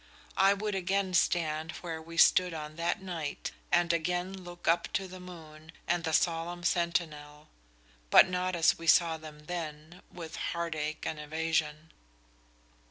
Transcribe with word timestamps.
I 0.39 0.55
would 0.55 0.73
again 0.73 1.13
stand 1.13 1.73
where 1.83 2.01
we 2.01 2.17
stood 2.17 2.55
on 2.55 2.75
that 2.77 3.03
night 3.03 3.51
and 3.71 3.93
again 3.93 4.33
look 4.33 4.67
up 4.67 4.91
to 4.93 5.07
the 5.07 5.19
moon 5.19 5.71
and 5.87 6.03
the 6.05 6.11
solemn 6.11 6.63
sentinel, 6.63 7.49
but 8.09 8.27
not 8.27 8.55
as 8.55 8.79
we 8.79 8.87
saw 8.87 9.17
them 9.17 9.45
then, 9.45 10.01
with 10.11 10.37
heartache 10.37 11.05
and 11.05 11.19
evasion." 11.19 11.91